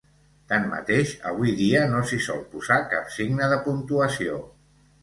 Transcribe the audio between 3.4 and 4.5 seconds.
de puntuació.